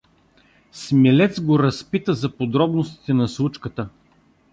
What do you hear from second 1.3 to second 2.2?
го разпита